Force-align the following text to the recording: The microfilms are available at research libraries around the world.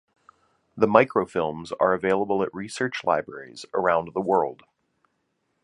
The 0.75 0.87
microfilms 0.87 1.71
are 1.79 1.93
available 1.93 2.41
at 2.41 2.51
research 2.55 3.03
libraries 3.03 3.67
around 3.71 4.15
the 4.15 4.21
world. 4.21 4.63